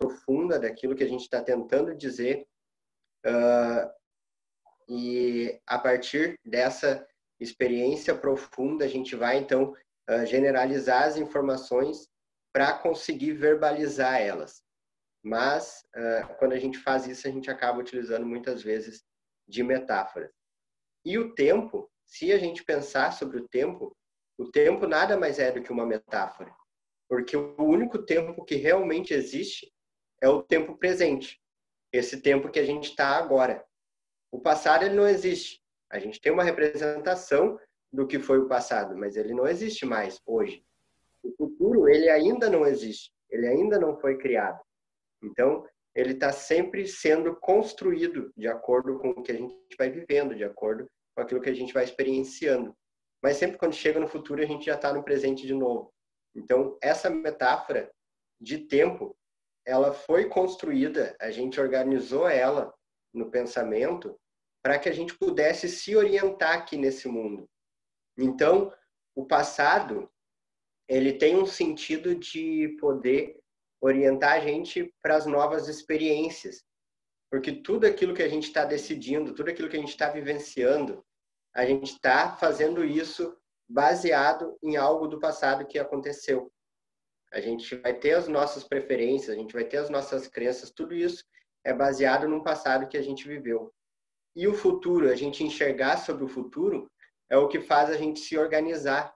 [0.00, 2.46] profunda daquilo que a gente está tentando dizer.
[3.26, 3.90] Uh,
[4.88, 7.06] e a partir dessa
[7.38, 9.76] experiência profunda, a gente vai então
[10.08, 12.08] uh, generalizar as informações
[12.52, 14.62] para conseguir verbalizar elas.
[15.22, 19.04] Mas uh, quando a gente faz isso, a gente acaba utilizando muitas vezes
[19.46, 20.30] de metáforas.
[21.04, 23.94] E o tempo, se a gente pensar sobre o tempo,
[24.38, 26.54] o tempo nada mais é do que uma metáfora.
[27.08, 29.70] Porque o único tempo que realmente existe
[30.20, 31.40] é o tempo presente.
[31.92, 33.64] Esse tempo que a gente está agora.
[34.30, 35.60] O passado ele não existe.
[35.90, 37.58] A gente tem uma representação
[37.92, 40.64] do que foi o passado, mas ele não existe mais hoje.
[41.22, 43.12] O futuro ele ainda não existe.
[43.28, 44.60] Ele ainda não foi criado.
[45.22, 50.36] Então ele está sempre sendo construído de acordo com o que a gente vai vivendo,
[50.36, 52.74] de acordo com aquilo que a gente vai experienciando.
[53.22, 55.92] Mas sempre quando chega no futuro, a gente já está no presente de novo.
[56.34, 57.90] Então, essa metáfora
[58.40, 59.16] de tempo,
[59.66, 62.74] ela foi construída, a gente organizou ela
[63.12, 64.18] no pensamento
[64.62, 67.48] para que a gente pudesse se orientar aqui nesse mundo.
[68.18, 68.72] Então,
[69.14, 70.10] o passado,
[70.88, 73.38] ele tem um sentido de poder
[73.80, 76.62] orientar a gente para as novas experiências.
[77.30, 81.04] Porque tudo aquilo que a gente está decidindo, tudo aquilo que a gente está vivenciando,
[81.54, 83.36] a gente está fazendo isso
[83.68, 86.52] baseado em algo do passado que aconteceu.
[87.32, 90.94] A gente vai ter as nossas preferências, a gente vai ter as nossas crenças, tudo
[90.94, 91.24] isso
[91.64, 93.72] é baseado num passado que a gente viveu.
[94.34, 96.90] E o futuro, a gente enxergar sobre o futuro,
[97.28, 99.14] é o que faz a gente se organizar.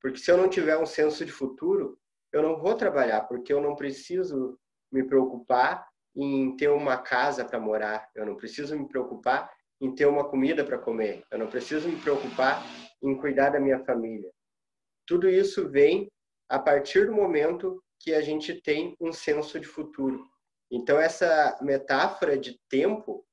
[0.00, 1.98] Porque se eu não tiver um senso de futuro,
[2.32, 4.58] eu não vou trabalhar, porque eu não preciso
[4.90, 10.06] me preocupar em ter uma casa para morar, eu não preciso me preocupar em ter
[10.06, 12.64] uma comida para comer, eu não preciso me preocupar
[13.02, 14.30] em cuidar da minha família.
[15.06, 16.10] Tudo isso vem
[16.54, 20.24] a partir do momento que a gente tem um senso de futuro.
[20.70, 23.24] Então essa metáfora de tempo,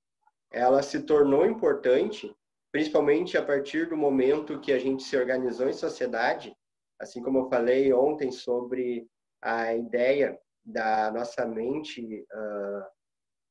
[0.51, 2.33] ela se tornou importante,
[2.71, 6.55] principalmente a partir do momento que a gente se organizou em sociedade
[7.01, 9.07] assim como eu falei ontem sobre
[9.41, 12.83] a ideia da nossa mente uh,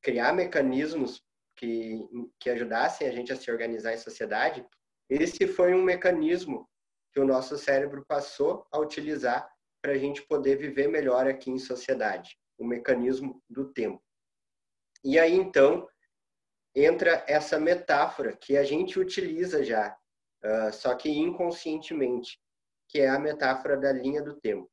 [0.00, 1.20] criar mecanismos
[1.56, 1.98] que,
[2.38, 4.64] que ajudassem a gente a se organizar em sociedade,
[5.08, 6.68] esse foi um mecanismo
[7.12, 11.58] que o nosso cérebro passou a utilizar para a gente poder viver melhor aqui em
[11.58, 14.02] sociedade, o mecanismo do tempo.
[15.02, 15.88] E aí então
[16.74, 19.96] entra essa metáfora que a gente utiliza já,
[20.44, 22.38] uh, só que inconscientemente,
[22.88, 24.70] que é a metáfora da linha do tempo.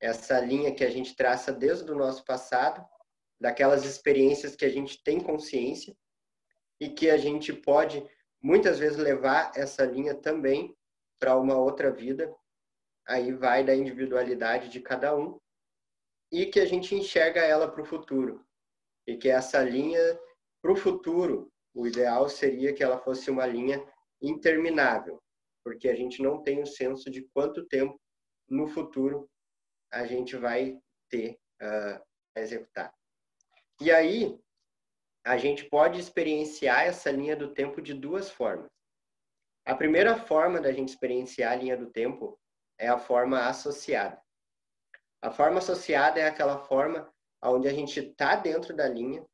[0.00, 2.86] Essa linha que a gente traça desde o nosso passado,
[3.40, 5.96] daquelas experiências que a gente tem consciência
[6.80, 8.06] e que a gente pode
[8.42, 10.76] muitas vezes levar essa linha também
[11.18, 12.32] para uma outra vida.
[13.06, 15.38] Aí vai da individualidade de cada um
[16.32, 18.44] e que a gente enxerga ela para o futuro.
[19.06, 20.18] E que essa linha
[20.60, 23.84] para o futuro, o ideal seria que ela fosse uma linha
[24.20, 25.22] interminável,
[25.64, 28.00] porque a gente não tem o senso de quanto tempo
[28.48, 29.28] no futuro
[29.92, 30.78] a gente vai
[31.08, 32.02] ter uh,
[32.36, 32.92] a executar.
[33.80, 34.38] E aí,
[35.24, 38.70] a gente pode experienciar essa linha do tempo de duas formas.
[39.64, 42.38] A primeira forma da gente experienciar a linha do tempo
[42.78, 44.20] é a forma associada.
[45.22, 49.24] A forma associada é aquela forma onde a gente está dentro da linha,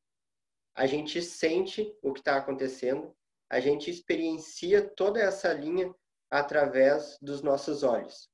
[0.75, 3.15] a gente sente o que está acontecendo,
[3.49, 5.93] a gente experiencia toda essa linha
[6.29, 8.29] através dos nossos olhos,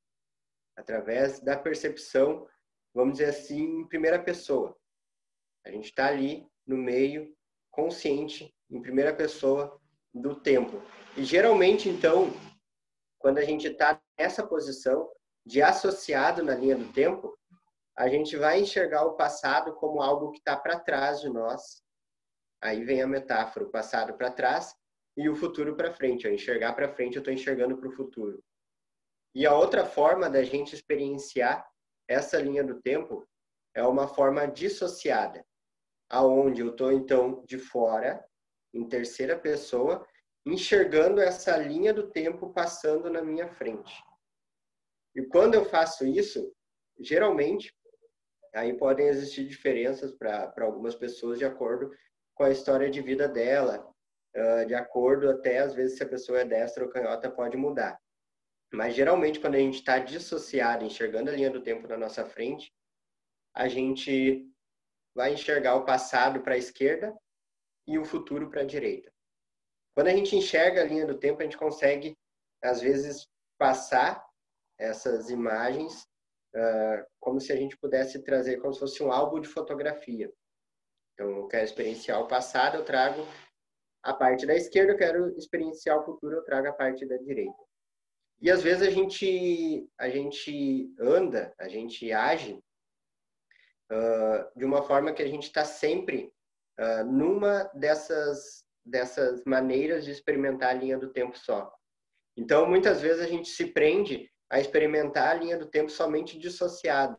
[0.78, 2.47] através da percepção,
[2.94, 4.78] vamos dizer assim, em primeira pessoa.
[5.66, 7.36] A gente está ali no meio,
[7.70, 9.80] consciente, em primeira pessoa
[10.14, 10.81] do tempo.
[11.18, 12.31] E geralmente, então,
[13.18, 15.09] quando a gente está nessa posição
[15.46, 17.34] de associado na linha do tempo,
[17.97, 21.81] a gente vai enxergar o passado como algo que está para trás de nós.
[22.62, 24.75] Aí vem a metáfora, o passado para trás
[25.16, 26.28] e o futuro para frente.
[26.28, 28.44] Eu enxergar para frente, eu estou enxergando para o futuro.
[29.34, 31.66] E a outra forma da gente experienciar
[32.08, 33.25] essa linha do tempo
[33.74, 35.46] é uma forma dissociada,
[36.09, 38.26] aonde eu estou então de fora,
[38.73, 40.05] em terceira pessoa,
[40.46, 44.09] enxergando essa linha do tempo passando na minha frente.
[45.20, 46.50] E quando eu faço isso,
[46.98, 47.76] geralmente,
[48.56, 51.92] aí podem existir diferenças para algumas pessoas de acordo
[52.34, 53.86] com a história de vida dela,
[54.66, 58.00] de acordo até às vezes se a pessoa é destra ou canhota pode mudar.
[58.72, 62.72] Mas geralmente quando a gente está dissociado, enxergando a linha do tempo na nossa frente,
[63.54, 64.50] a gente
[65.14, 67.14] vai enxergar o passado para a esquerda
[67.86, 69.12] e o futuro para a direita.
[69.94, 72.16] Quando a gente enxerga a linha do tempo, a gente consegue
[72.64, 73.28] às vezes
[73.58, 74.28] passar
[74.79, 76.08] essas imagens
[76.55, 80.31] uh, como se a gente pudesse trazer como se fosse um álbum de fotografia.
[81.14, 83.26] Então, eu quero experienciar o passado, eu trago
[84.02, 87.61] a parte da esquerda, eu quero experienciar o futuro, eu trago a parte da direita.
[88.41, 92.58] E às vezes a gente, a gente anda, a gente age
[93.91, 96.32] uh, de uma forma que a gente está sempre
[96.79, 101.70] uh, numa dessas, dessas maneiras de experimentar a linha do tempo só.
[102.37, 107.17] Então, muitas vezes a gente se prende a experimentar a linha do tempo somente dissociado,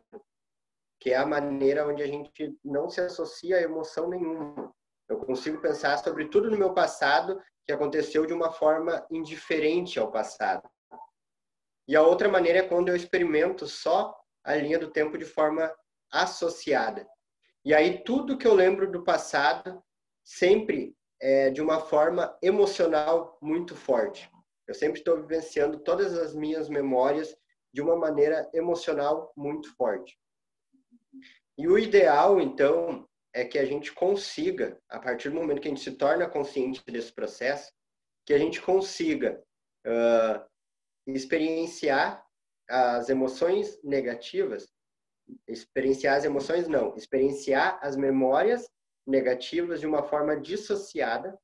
[0.99, 4.73] que é a maneira onde a gente não se associa a emoção nenhuma.
[5.07, 10.11] Eu consigo pensar sobre tudo no meu passado que aconteceu de uma forma indiferente ao
[10.11, 10.69] passado.
[11.87, 15.73] E a outra maneira é quando eu experimento só a linha do tempo de forma
[16.11, 17.07] associada.
[17.63, 19.83] E aí tudo que eu lembro do passado
[20.23, 24.29] sempre é de uma forma emocional muito forte.
[24.67, 27.35] Eu sempre estou vivenciando todas as minhas memórias
[27.73, 30.17] de uma maneira emocional muito forte.
[31.57, 35.71] E o ideal, então, é que a gente consiga, a partir do momento que a
[35.71, 37.71] gente se torna consciente desse processo,
[38.25, 39.41] que a gente consiga
[39.85, 40.45] uh,
[41.07, 42.25] experienciar
[42.69, 44.69] as emoções negativas,
[45.47, 48.69] experienciar as emoções não, experienciar as memórias
[49.05, 51.37] negativas de uma forma dissociada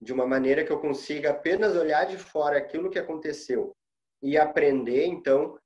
[0.00, 3.76] de uma maneira que eu consiga apenas olhar de fora aquilo que aconteceu
[4.22, 5.58] e aprender, então,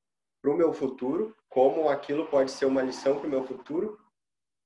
[0.43, 3.99] para o meu futuro, como aquilo pode ser uma lição para o meu futuro,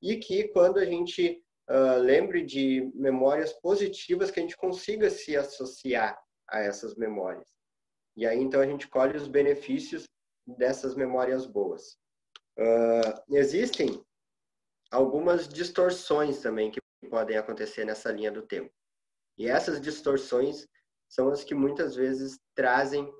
[0.02, 5.36] e que quando a gente uh, lembre de memórias positivas, que a gente consiga se
[5.36, 6.18] associar
[6.48, 7.48] a essas memórias.
[8.16, 10.04] E aí, então, a gente colhe os benefícios
[10.46, 11.96] dessas memórias boas.
[12.58, 14.02] Uh, existem
[14.90, 18.72] algumas distorções também que podem acontecer nessa linha do tempo.
[19.38, 20.66] E essas distorções
[21.08, 23.10] são as que muitas vezes trazem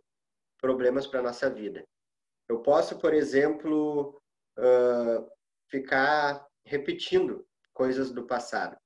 [0.60, 1.84] problemas para nossa vida.
[2.48, 4.20] Eu posso, por exemplo,
[4.58, 5.30] uh,
[5.70, 8.76] ficar repetindo coisas do passado.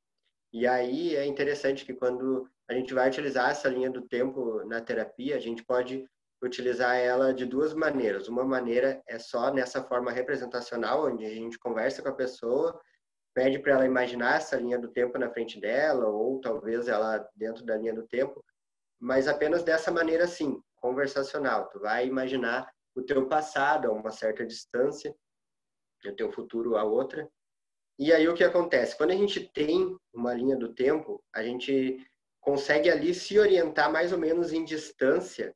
[0.52, 4.80] E aí é interessante que quando a gente vai utilizar essa linha do tempo na
[4.80, 6.06] terapia, a gente pode
[6.42, 8.28] utilizar ela de duas maneiras.
[8.28, 12.78] Uma maneira é só nessa forma representacional, onde a gente conversa com a pessoa
[13.34, 17.64] pede para ela imaginar essa linha do tempo na frente dela, ou talvez ela dentro
[17.64, 18.44] da linha do tempo,
[19.00, 21.68] mas apenas dessa maneira assim, conversacional.
[21.70, 25.14] Tu vai imaginar o teu passado a uma certa distância,
[26.04, 27.28] e o teu futuro a outra.
[27.98, 28.96] E aí o que acontece?
[28.96, 32.04] Quando a gente tem uma linha do tempo, a gente
[32.40, 35.54] consegue ali se orientar mais ou menos em distância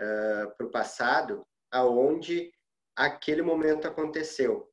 [0.00, 2.50] uh, para o passado, aonde
[2.96, 4.67] aquele momento aconteceu.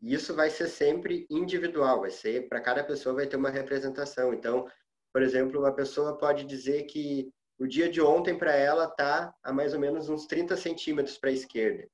[0.00, 4.32] E isso vai ser sempre individual, vai ser para cada pessoa vai ter uma representação.
[4.32, 4.66] Então,
[5.12, 9.52] por exemplo, uma pessoa pode dizer que o dia de ontem para ela tá a
[9.52, 11.88] mais ou menos uns 30 centímetros para a esquerda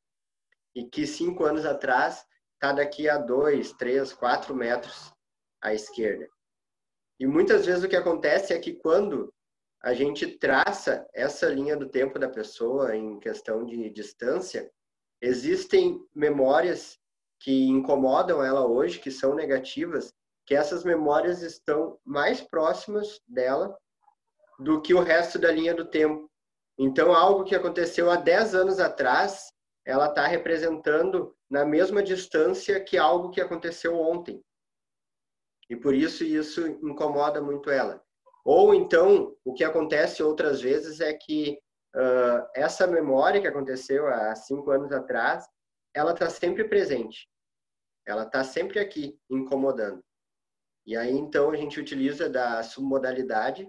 [0.74, 2.24] e que cinco anos atrás
[2.58, 5.12] tá daqui a dois, três, quatro metros
[5.62, 6.28] à esquerda.
[7.18, 9.32] E muitas vezes o que acontece é que quando
[9.80, 14.70] a gente traça essa linha do tempo da pessoa em questão de distância,
[15.20, 16.98] existem memórias
[17.44, 20.14] que incomodam ela hoje, que são negativas,
[20.46, 23.76] que essas memórias estão mais próximas dela
[24.58, 26.30] do que o resto da linha do tempo.
[26.78, 29.52] Então, algo que aconteceu há 10 anos atrás,
[29.84, 34.42] ela está representando na mesma distância que algo que aconteceu ontem.
[35.68, 38.02] E por isso isso incomoda muito ela.
[38.42, 41.58] Ou então, o que acontece outras vezes é que
[41.94, 45.46] uh, essa memória que aconteceu há cinco anos atrás,
[45.92, 47.28] ela está sempre presente
[48.06, 50.02] ela está sempre aqui incomodando.
[50.86, 53.68] E aí então a gente utiliza da submodalidade,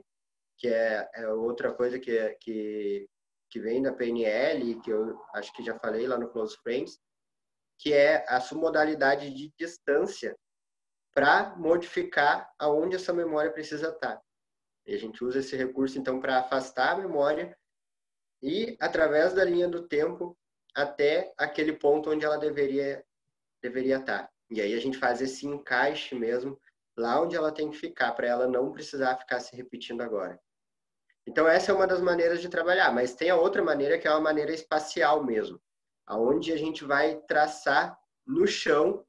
[0.58, 3.08] que é, é outra coisa que, que,
[3.50, 7.00] que vem da PNL, que eu acho que já falei lá no Close Friends,
[7.78, 10.36] que é a submodalidade de distância
[11.14, 14.18] para modificar aonde essa memória precisa estar.
[14.18, 14.22] Tá.
[14.86, 17.58] E a gente usa esse recurso então para afastar a memória
[18.42, 20.38] e através da linha do tempo
[20.76, 23.04] até aquele ponto onde ela deveria
[23.66, 24.30] deveria estar.
[24.50, 26.60] E aí a gente faz esse encaixe mesmo
[26.98, 30.40] lá onde ela tem que ficar, para ela não precisar ficar se repetindo agora.
[31.28, 34.12] Então essa é uma das maneiras de trabalhar, mas tem a outra maneira que é
[34.12, 35.60] uma maneira espacial mesmo,
[36.06, 39.06] aonde a gente vai traçar no chão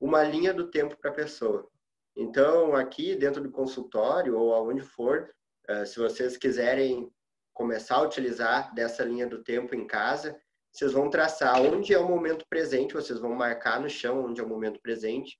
[0.00, 1.70] uma linha do tempo para a pessoa.
[2.16, 5.32] Então aqui dentro do consultório ou aonde for,
[5.68, 7.10] eh, se vocês quiserem
[7.52, 10.38] começar a utilizar dessa linha do tempo em casa,
[10.74, 14.44] vocês vão traçar onde é o momento presente, vocês vão marcar no chão onde é
[14.44, 15.38] o momento presente.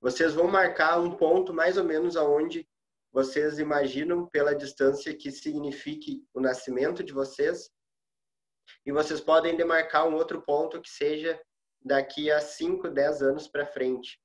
[0.00, 2.64] Vocês vão marcar um ponto mais ou menos aonde
[3.12, 7.68] vocês imaginam pela distância que signifique o nascimento de vocês.
[8.84, 11.40] E vocês podem demarcar um outro ponto que seja
[11.84, 14.20] daqui a 5, 10 anos para frente.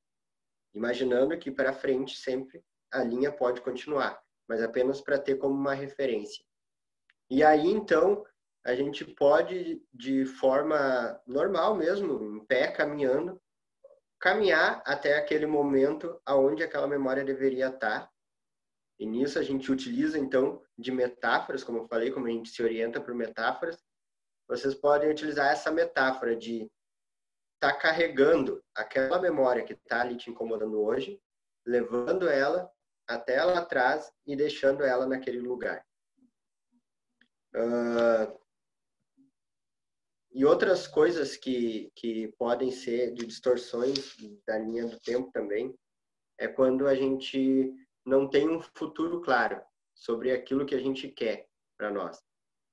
[0.72, 5.74] Imaginando que para frente sempre a linha pode continuar, mas apenas para ter como uma
[5.74, 6.46] referência.
[7.28, 8.24] E aí, então,
[8.64, 13.42] a gente pode, de forma normal mesmo, em pé, caminhando,
[14.20, 18.10] caminhar até aquele momento aonde aquela memória deveria estar.
[19.00, 22.62] E nisso a gente utiliza, então, de metáforas, como eu falei, como a gente se
[22.62, 23.84] orienta por metáforas.
[24.48, 26.70] Vocês podem utilizar essa metáfora de
[27.56, 31.20] estar tá carregando aquela memória que está ali te incomodando hoje,
[31.66, 32.72] levando ela
[33.08, 35.84] até lá atrás e deixando ela naquele lugar.
[37.56, 38.41] Uh,
[40.34, 44.16] e outras coisas que, que podem ser de distorções
[44.48, 45.76] da linha do tempo também
[46.40, 47.74] é quando a gente
[48.06, 49.62] não tem um futuro claro
[49.94, 51.48] sobre aquilo que a gente quer
[51.78, 52.20] para nós.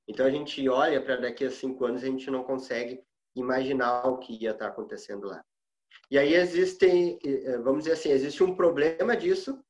[0.07, 3.03] Então a gente olha para daqui a cinco anos e a gente não consegue
[3.35, 5.45] imaginar o que ia estar tá acontecendo lá.
[6.11, 9.63] E aí existem, eh, vamos dizer assim, existe um problema disso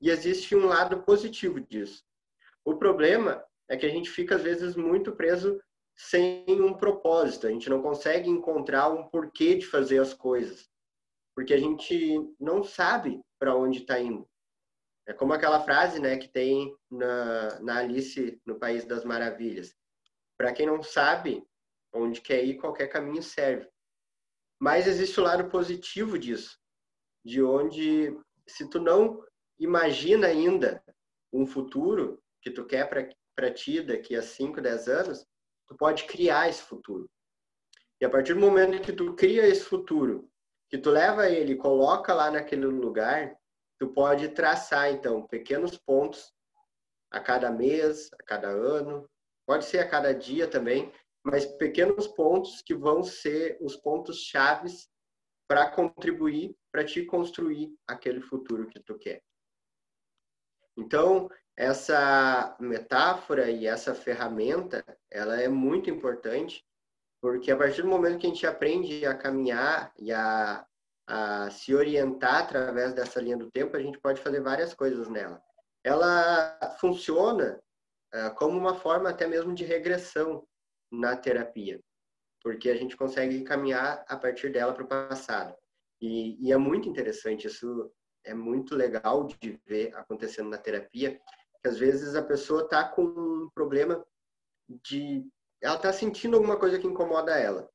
[0.00, 2.04] e existe um lado positivo disso.
[2.64, 5.58] O problema é que a gente fica às vezes muito preso
[5.98, 7.46] sem um propósito.
[7.46, 10.70] A gente não consegue encontrar um porquê de fazer as coisas,
[11.34, 14.26] porque a gente não sabe para onde está indo.
[15.06, 19.74] É como aquela frase, né, que tem na, na Alice no País das Maravilhas.
[20.36, 21.42] Para quem não sabe
[21.92, 23.68] onde quer ir, qualquer caminho serve.
[24.60, 26.58] Mas existe o lado positivo disso,
[27.24, 29.24] de onde se tu não
[29.58, 30.82] imagina ainda
[31.32, 32.88] um futuro que tu quer
[33.34, 35.26] para ti daqui a 5, 10 anos,
[35.68, 37.08] tu pode criar esse futuro.
[38.00, 40.30] E a partir do momento que tu cria esse futuro,
[40.70, 43.36] que tu leva ele coloca lá naquele lugar,
[43.78, 46.32] tu pode traçar então pequenos pontos
[47.10, 49.08] a cada mês, a cada ano,
[49.46, 50.92] pode ser a cada dia também,
[51.24, 54.88] mas pequenos pontos que vão ser os pontos chaves
[55.48, 59.22] para contribuir para te construir aquele futuro que tu quer.
[60.78, 66.64] Então, essa metáfora e essa ferramenta, ela é muito importante,
[67.20, 70.64] porque a partir do momento que a gente aprende a caminhar e a,
[71.08, 75.42] a se orientar através dessa linha do tempo, a gente pode fazer várias coisas nela.
[75.82, 77.60] Ela funciona
[78.14, 80.46] uh, como uma forma até mesmo de regressão
[80.92, 81.80] na terapia,
[82.40, 85.56] porque a gente consegue caminhar a partir dela para o passado.
[86.00, 87.90] E, e é muito interessante, isso
[88.28, 91.18] é muito legal de ver acontecendo na terapia,
[91.62, 94.04] que às vezes a pessoa está com um problema
[94.68, 95.26] de.
[95.60, 97.68] Ela está sentindo alguma coisa que incomoda ela.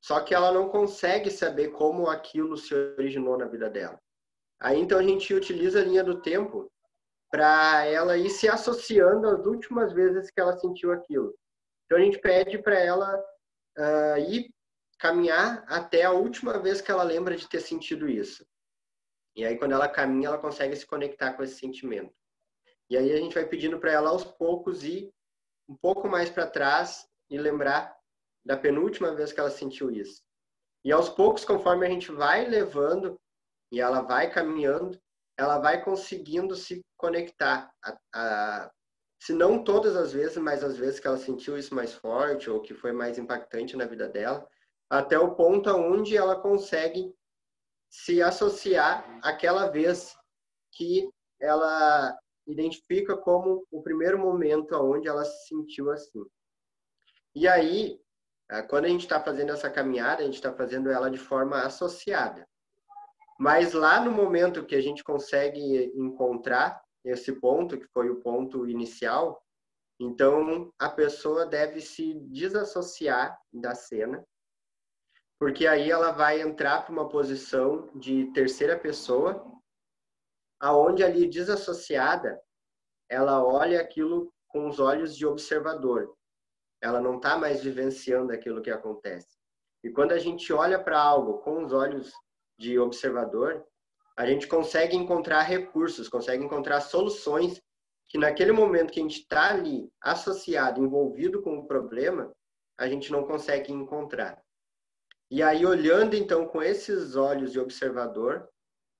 [0.00, 4.00] Só que ela não consegue saber como aquilo se originou na vida dela.
[4.60, 6.70] Aí então a gente utiliza a linha do tempo
[7.30, 11.34] para ela ir se associando às últimas vezes que ela sentiu aquilo.
[11.84, 13.18] Então a gente pede para ela
[13.76, 14.50] uh, ir
[14.98, 18.46] caminhar até a última vez que ela lembra de ter sentido isso.
[19.36, 22.14] E aí quando ela caminha, ela consegue se conectar com esse sentimento.
[22.90, 25.12] E aí a gente vai pedindo para ela aos poucos ir
[25.68, 27.94] um pouco mais para trás e lembrar
[28.44, 30.22] da penúltima vez que ela sentiu isso.
[30.84, 33.20] E aos poucos, conforme a gente vai levando
[33.70, 34.98] e ela vai caminhando,
[35.36, 37.70] ela vai conseguindo se conectar.
[37.84, 38.72] A, a,
[39.20, 42.62] se não todas as vezes, mas às vezes que ela sentiu isso mais forte ou
[42.62, 44.48] que foi mais impactante na vida dela,
[44.88, 47.14] até o ponto onde ela consegue
[47.90, 50.16] se associar àquela vez
[50.72, 51.08] que
[51.40, 52.16] ela
[52.46, 56.24] identifica como o primeiro momento onde ela se sentiu assim.
[57.34, 58.00] E aí,
[58.50, 61.62] é, quando a gente está fazendo essa caminhada, a gente está fazendo ela de forma
[61.62, 62.46] associada.
[63.38, 68.66] Mas lá no momento que a gente consegue encontrar esse ponto, que foi o ponto
[68.66, 69.40] inicial,
[70.00, 74.24] então a pessoa deve se desassociar da cena,
[75.38, 79.44] porque aí ela vai entrar para uma posição de terceira pessoa
[80.60, 82.40] aonde ali desassociada,
[83.08, 86.12] ela olha aquilo com os olhos de observador.
[86.82, 89.38] Ela não está mais vivenciando aquilo que acontece.
[89.84, 92.12] E quando a gente olha para algo com os olhos
[92.58, 93.64] de observador,
[94.16, 97.62] a gente consegue encontrar recursos, consegue encontrar soluções
[98.08, 102.32] que naquele momento que a gente está ali associado, envolvido com o problema,
[102.76, 104.42] a gente não consegue encontrar.
[105.30, 108.48] E aí, olhando então com esses olhos de observador,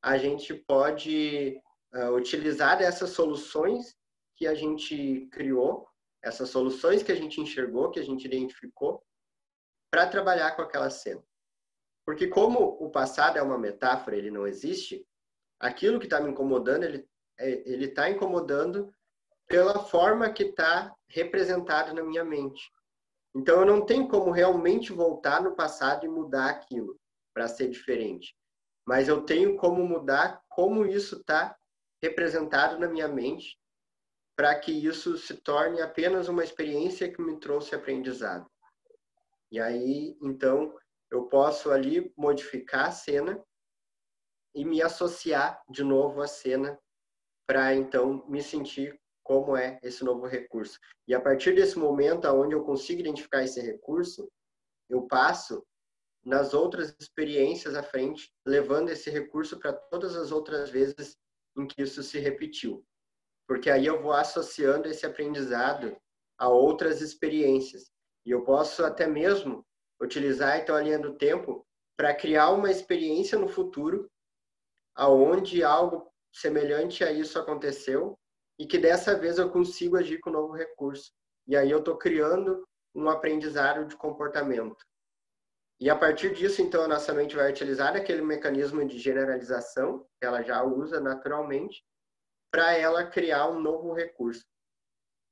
[0.03, 1.61] a gente pode
[1.95, 3.97] uh, utilizar essas soluções
[4.37, 5.87] que a gente criou,
[6.23, 9.03] essas soluções que a gente enxergou, que a gente identificou,
[9.91, 11.23] para trabalhar com aquela cena.
[12.05, 15.07] Porque como o passado é uma metáfora, ele não existe,
[15.59, 17.09] aquilo que está me incomodando, ele
[17.39, 18.93] é, ele está incomodando
[19.47, 22.71] pela forma que está representado na minha mente.
[23.35, 26.99] Então eu não tenho como realmente voltar no passado e mudar aquilo
[27.35, 28.35] para ser diferente.
[28.87, 31.57] Mas eu tenho como mudar como isso está
[32.03, 33.59] representado na minha mente
[34.37, 38.49] para que isso se torne apenas uma experiência que me trouxe aprendizado.
[39.51, 40.77] E aí, então,
[41.11, 43.43] eu posso ali modificar a cena
[44.55, 46.79] e me associar de novo à cena
[47.47, 50.81] para então me sentir como é esse novo recurso.
[51.07, 54.27] E a partir desse momento aonde eu consigo identificar esse recurso,
[54.89, 55.63] eu passo
[56.25, 61.15] nas outras experiências à frente, levando esse recurso para todas as outras vezes
[61.59, 62.83] em que isso se repetiu.
[63.47, 65.95] Porque aí eu vou associando esse aprendizado
[66.39, 67.91] a outras experiências.
[68.25, 69.63] E eu posso até mesmo
[70.01, 71.67] utilizar então a linha do tempo
[71.99, 74.11] para criar uma experiência no futuro
[74.95, 78.19] aonde algo semelhante a isso aconteceu
[78.59, 81.13] e que dessa vez eu consigo agir com um novo recurso.
[81.47, 84.85] E aí eu estou criando um aprendizado de comportamento.
[85.81, 90.27] E a partir disso, então, a nossa mente vai utilizar aquele mecanismo de generalização que
[90.27, 91.85] ela já usa naturalmente
[92.51, 94.45] para ela criar um novo recurso.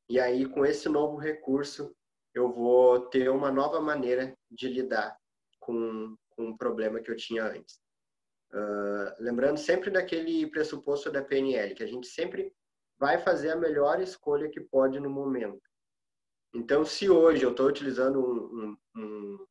[0.08, 1.92] E aí, com esse novo recurso,
[2.32, 5.18] eu vou ter uma nova maneira de lidar
[5.58, 7.80] com, com um problema que eu tinha antes.
[8.52, 12.54] Uh, lembrando sempre daquele pressuposto da PNL, que a gente sempre
[12.98, 15.60] vai fazer a melhor escolha que pode no momento.
[16.54, 19.46] Então, se hoje eu estou utilizando um, um, um,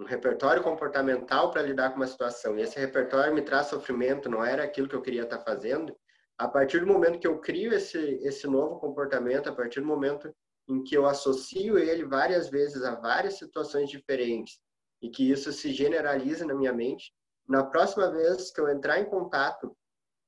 [0.00, 4.44] um, repertório comportamental para lidar com uma situação e esse repertório me traz sofrimento, não
[4.44, 5.94] era aquilo que eu queria estar tá fazendo,
[6.38, 10.32] a partir do momento que eu crio esse, esse novo comportamento, a partir do momento
[10.68, 14.58] em que eu associo ele várias vezes a várias situações diferentes
[15.02, 17.12] e que isso se generaliza na minha mente,
[17.46, 19.76] na próxima vez que eu entrar em contato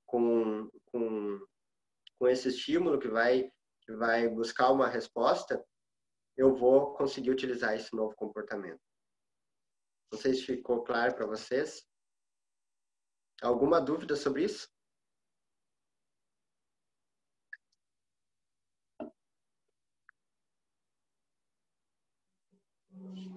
[0.07, 1.40] com, com,
[2.21, 3.50] com esse estímulo que vai,
[3.81, 5.67] que vai buscar uma resposta,
[6.37, 8.79] eu vou conseguir utilizar esse novo comportamento.
[10.12, 11.83] Não sei se ficou claro para vocês.
[13.41, 14.69] Alguma dúvida sobre isso?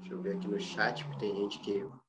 [0.02, 2.03] Deixa eu ver aqui no chat, porque tem gente que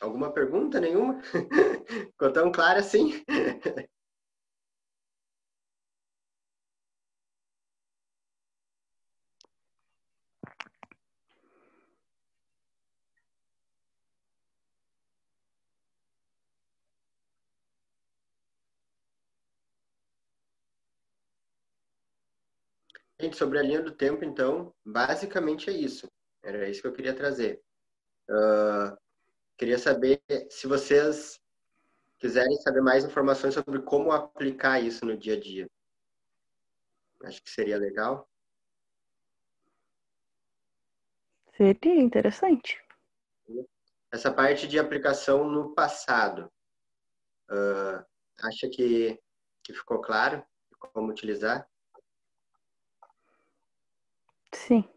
[0.00, 0.80] Alguma pergunta?
[0.80, 1.20] Nenhuma?
[2.12, 3.24] Ficou tão claro assim?
[23.20, 26.08] Gente, sobre a linha do tempo, então, basicamente é isso.
[26.42, 27.60] Era isso que eu queria trazer.
[28.30, 28.96] Uh,
[29.56, 31.40] Queria saber se vocês
[32.18, 35.70] quiserem saber mais informações sobre como aplicar isso no dia a dia.
[37.22, 38.28] Acho que seria legal.
[41.56, 42.82] Seria interessante.
[44.10, 46.50] Essa parte de aplicação no passado,
[47.50, 48.04] uh,
[48.42, 49.20] acha que,
[49.62, 50.44] que ficou claro
[50.92, 51.68] como utilizar?
[54.52, 54.88] Sim.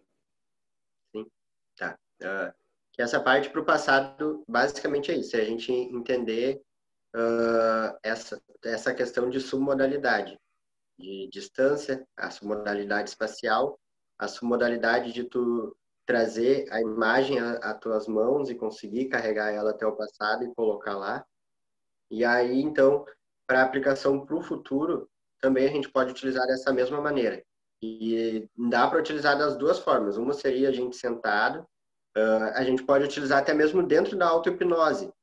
[1.11, 1.31] Sim,
[1.75, 1.97] tá.
[2.21, 2.66] Uh,
[2.97, 6.59] que essa parte para o passado, basicamente é isso, é a gente entender
[7.15, 10.35] uh, essa, essa questão de submodalidade,
[10.97, 13.79] de distância, a submodalidade espacial,
[14.17, 19.85] a submodalidade de tu trazer a imagem às tuas mãos e conseguir carregar ela até
[19.85, 21.23] o passado e colocar lá.
[22.09, 23.05] E aí, então,
[23.45, 25.07] para aplicação para o futuro,
[25.39, 27.43] também a gente pode utilizar dessa mesma maneira.
[27.79, 30.17] E dá para utilizar das duas formas.
[30.17, 31.67] Uma seria a gente sentado,
[32.17, 35.13] Uh, a gente pode utilizar até mesmo dentro da auto-hipnose,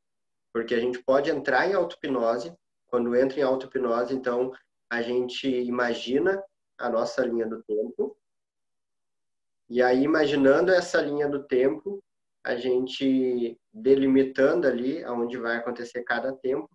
[0.53, 2.55] porque a gente pode entrar em auto-hipnose.
[2.87, 4.53] Quando entra em auto-hipnose, então,
[4.89, 6.41] a gente imagina
[6.79, 8.17] a nossa linha do tempo.
[9.69, 12.01] E aí, imaginando essa linha do tempo,
[12.45, 16.71] a gente delimitando ali aonde vai acontecer cada tempo,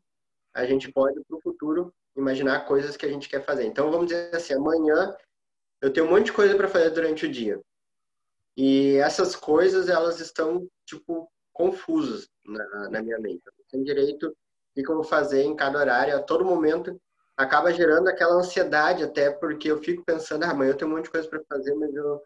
[0.54, 3.64] a gente pode, para o futuro, imaginar coisas que a gente quer fazer.
[3.64, 5.16] Então, vamos dizer assim, amanhã
[5.82, 7.62] eu tenho um monte de coisa para fazer durante o dia.
[8.62, 13.42] E essas coisas, elas estão, tipo, confusas na, na minha mente.
[13.46, 17.00] Eu não tenho direito o que eu vou fazer em cada horário, a todo momento
[17.38, 21.06] acaba gerando aquela ansiedade até porque eu fico pensando, ah, amanhã eu tenho um monte
[21.06, 22.22] de coisa para fazer, mas eu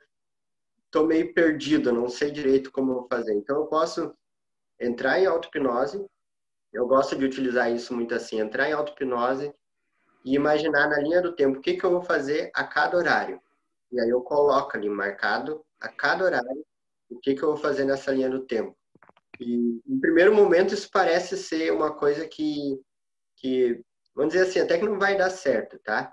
[0.89, 3.35] tô meio perdido, não sei direito como eu vou fazer.
[3.35, 4.11] Então eu posso
[4.79, 6.03] entrar em auto-hipnose,
[6.73, 9.53] eu gosto de utilizar isso muito assim, entrar em auto-hipnose
[10.25, 13.39] e imaginar na linha do tempo o que, que eu vou fazer a cada horário.
[13.91, 16.65] E aí eu coloco ali marcado a cada horário
[17.09, 18.75] o que, que eu vou fazer nessa linha do tempo.
[19.39, 22.79] E, em primeiro momento, isso parece ser uma coisa que,
[23.37, 23.83] que
[24.15, 26.11] vamos dizer assim, até que não vai dar certo, tá?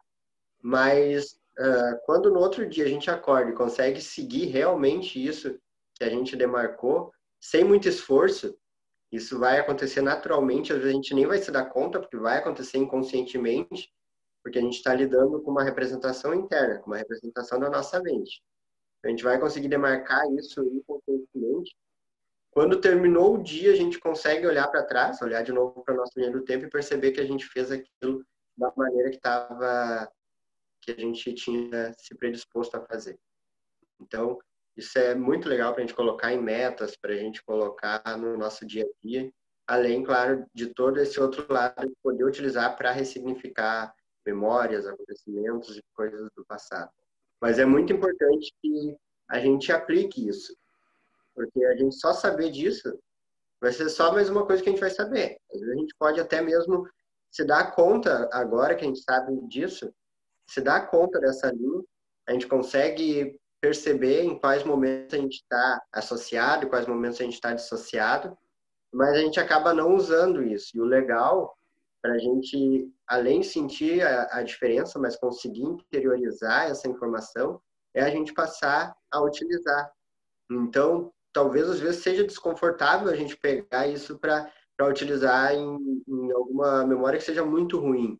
[0.63, 5.59] Mas uh, quando no outro dia a gente acorda e consegue seguir realmente isso
[5.95, 8.57] que a gente demarcou, sem muito esforço,
[9.13, 12.39] isso vai acontecer naturalmente, às vezes a gente nem vai se dar conta, porque vai
[12.39, 13.93] acontecer inconscientemente,
[14.43, 18.43] porque a gente está lidando com uma representação interna, com uma representação da nossa mente.
[19.05, 21.75] A gente vai conseguir demarcar isso inconscientemente.
[22.51, 25.97] Quando terminou o dia, a gente consegue olhar para trás, olhar de novo para a
[25.97, 28.25] nossa linha do tempo e perceber que a gente fez aquilo
[28.57, 30.11] da maneira que estava,
[30.81, 33.19] que a gente tinha se predisposto a fazer.
[34.01, 34.39] Então,
[34.77, 38.37] isso é muito legal para a gente colocar em metas, para a gente colocar no
[38.37, 39.33] nosso dia a dia,
[39.67, 43.95] além, claro, de todo esse outro lado de poder utilizar para ressignificar
[44.27, 46.91] memórias, acontecimentos e coisas do passado.
[47.41, 48.97] Mas é muito importante que
[49.29, 50.55] a gente aplique isso,
[51.35, 52.99] porque a gente só saber disso
[53.61, 55.39] vai ser só mais uma coisa que a gente vai saber.
[55.53, 56.89] Às vezes a gente pode até mesmo
[57.31, 59.93] se dar conta, agora que a gente sabe disso,
[60.49, 61.83] se dar conta dessa linha,
[62.27, 67.35] a gente consegue perceber em quais momentos a gente está associado, quais momentos a gente
[67.35, 68.37] está dissociado,
[68.93, 70.77] mas a gente acaba não usando isso.
[70.77, 71.57] E o legal,
[72.03, 77.61] para a gente, além de sentir a, a diferença, mas conseguir interiorizar essa informação,
[77.93, 79.91] é a gente passar a utilizar.
[80.49, 84.49] Então, talvez às vezes seja desconfortável a gente pegar isso para
[84.83, 88.17] utilizar em, em, alguma memória que seja muito ruim.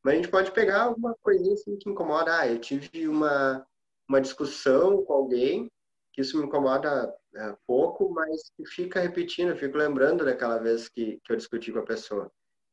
[0.00, 2.38] Mas a gente pode pegar alguma coisinha assim que incomoda.
[2.38, 3.66] Ah, eu tive uma,
[4.08, 5.68] uma discussão com alguém,
[6.12, 11.20] que isso me incomoda é, pouco, mas fica repetindo, eu fico lembrando daquela vez que,
[11.24, 12.30] que eu discuti com a pessoa.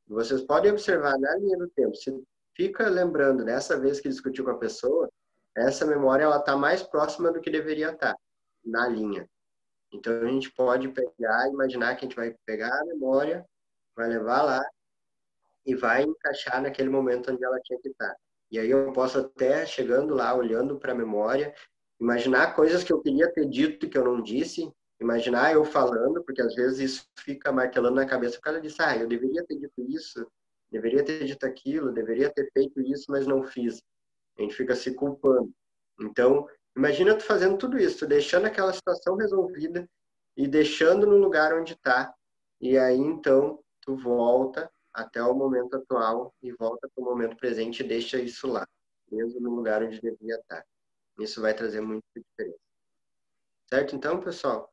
[0.08, 2.12] Vocês podem observar na linha do tempo, se
[2.56, 5.10] fica lembrando dessa vez que discutiu com a pessoa,
[5.56, 8.20] essa memória ela está mais próxima do que deveria estar tá,
[8.64, 9.28] na linha.
[9.92, 13.46] Então a gente pode pegar, imaginar que a gente vai pegar a memória,
[13.96, 14.64] vai levar lá
[15.66, 18.10] e vai encaixar naquele momento onde ela tinha que estar.
[18.10, 18.16] Tá.
[18.50, 21.54] E aí eu posso até, chegando lá, olhando para a memória,
[22.00, 26.42] imaginar coisas que eu queria ter dito que eu não disse, imaginar eu falando, porque
[26.42, 29.82] às vezes isso fica martelando na cabeça, o cara disse, ah, eu deveria ter dito
[29.90, 30.26] isso,
[30.72, 33.82] deveria ter dito aquilo, deveria ter feito isso, mas não fiz.
[34.38, 35.52] A gente fica se culpando.
[36.00, 39.88] Então, imagina tu fazendo tudo isso, deixando aquela situação resolvida
[40.36, 42.14] e deixando no lugar onde está.
[42.60, 47.82] E aí, então, tu volta até o momento atual e volta para o momento presente
[47.82, 48.68] e deixa isso lá,
[49.12, 50.64] mesmo no lugar onde deveria estar.
[51.20, 52.60] Isso vai trazer muita diferença.
[53.70, 53.96] Certo?
[53.96, 54.72] Então, pessoal,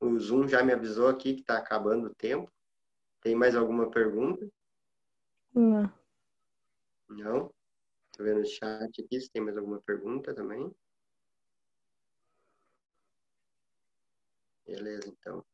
[0.00, 2.50] o Zoom já me avisou aqui que está acabando o tempo.
[3.20, 4.46] Tem mais alguma pergunta?
[5.54, 5.92] Não.
[7.08, 7.54] Não?
[8.10, 10.74] Estou vendo o chat aqui se tem mais alguma pergunta também.
[14.66, 15.44] Beleza, então.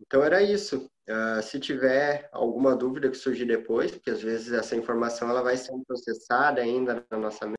[0.00, 0.90] Então era isso.
[1.08, 5.56] Uh, se tiver alguma dúvida que surgir depois, porque às vezes essa informação ela vai
[5.56, 7.56] sendo processada ainda na nossa mente,